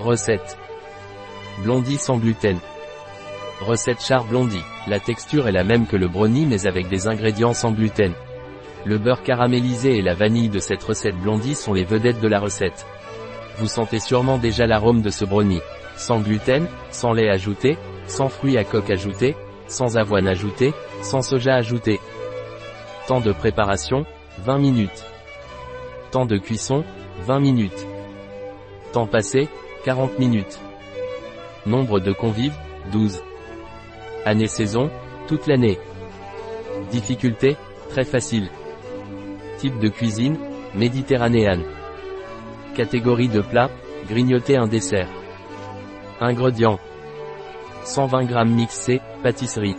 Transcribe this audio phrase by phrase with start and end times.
[0.00, 0.56] Recette.
[1.64, 2.56] Blondie sans gluten.
[3.60, 4.62] Recette char blondie.
[4.86, 8.12] La texture est la même que le brownie mais avec des ingrédients sans gluten.
[8.84, 12.38] Le beurre caramélisé et la vanille de cette recette blondie sont les vedettes de la
[12.38, 12.86] recette.
[13.56, 15.62] Vous sentez sûrement déjà l'arôme de ce brownie.
[15.96, 17.76] Sans gluten, sans lait ajouté,
[18.06, 19.34] sans fruits à coque ajouté,
[19.66, 20.72] sans avoine ajoutée,
[21.02, 21.98] sans soja ajouté.
[23.08, 24.06] Temps de préparation,
[24.44, 25.04] 20 minutes.
[26.12, 26.84] Temps de cuisson,
[27.26, 27.86] 20 minutes.
[28.92, 29.48] Temps passé,
[29.84, 30.58] 40 minutes.
[31.66, 32.56] Nombre de convives,
[32.92, 33.22] 12.
[34.24, 34.90] Année-saison,
[35.26, 35.78] toute l'année.
[36.90, 37.56] Difficulté,
[37.90, 38.48] très facile.
[39.58, 40.36] Type de cuisine,
[40.74, 41.64] méditerranéenne.
[42.74, 43.70] Catégorie de plat,
[44.08, 45.08] grignoter un dessert.
[46.20, 46.78] Ingrédients.
[47.84, 49.76] 120 g mixé, pâtisserie.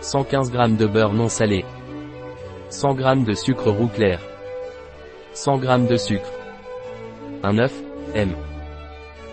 [0.00, 1.64] 115 g de beurre non salé.
[2.70, 4.20] 100 g de sucre roux clair.
[5.32, 6.32] 100 g de sucre.
[7.42, 7.72] Un œuf,
[8.14, 8.34] M.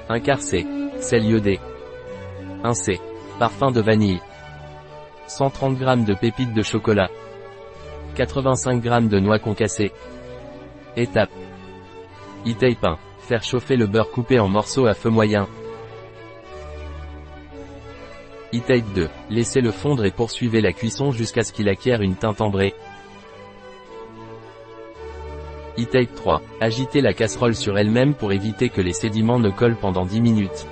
[0.07, 0.67] Un quart C,
[0.99, 1.59] sel iodé.
[2.63, 2.99] Un C,
[3.39, 4.21] parfum de vanille.
[5.25, 7.09] 130 g de pépites de chocolat.
[8.15, 9.91] 85 g de noix concassées.
[10.95, 11.31] Étape.
[12.45, 12.97] E-tape 1.
[13.17, 15.47] Faire chauffer le beurre coupé en morceaux à feu moyen.
[18.53, 19.09] E-tape 2.
[19.31, 22.75] Laissez-le fondre et poursuivez la cuisson jusqu'à ce qu'il acquiert une teinte ambrée.
[25.77, 26.41] E-tape 3.
[26.61, 30.65] Agitez la casserole sur elle-même pour éviter que les sédiments ne collent pendant 10 minutes.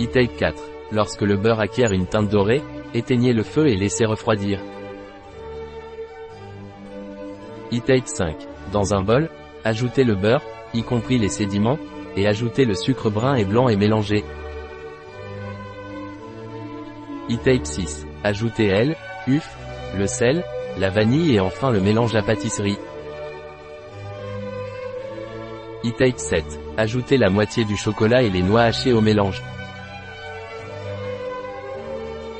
[0.00, 0.62] E-tape 4.
[0.90, 4.58] Lorsque le beurre acquiert une teinte dorée, éteignez le feu et laissez refroidir.
[7.72, 8.36] E-tape 5.
[8.72, 9.30] Dans un bol,
[9.64, 10.42] ajoutez le beurre,
[10.74, 11.78] y compris les sédiments,
[12.16, 14.24] et ajoutez le sucre brun et blanc et mélangez.
[17.30, 18.06] E-tape 6.
[18.24, 18.96] Ajoutez L,
[19.28, 19.48] UF,
[19.96, 20.44] le sel,
[20.78, 22.78] la vanille et enfin le mélange à pâtisserie.
[25.84, 26.44] E-tape 7.
[26.76, 29.42] Ajoutez la moitié du chocolat et les noix hachées au mélange.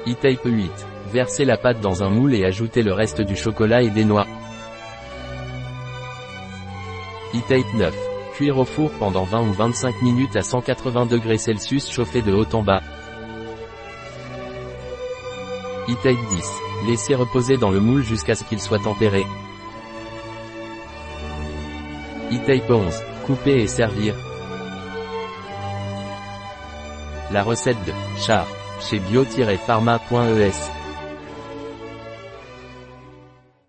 [0.06, 0.71] E-tape 8.
[1.12, 4.26] Versez la pâte dans un moule et ajoutez le reste du chocolat et des noix.
[7.34, 7.94] E-tape 9.
[8.34, 12.47] Cuire au four pendant 20 ou 25 minutes à 180 degrés Celsius chauffé de haut
[12.54, 12.81] en bas.
[15.88, 16.53] E-tape 10.
[16.87, 19.25] Laissez reposer dans le moule jusqu'à ce qu'il soit tempéré.
[22.31, 22.94] E-tape 11.
[23.26, 24.15] Couper et servir.
[27.32, 28.47] La recette de char
[28.81, 30.81] chez bio-pharma.es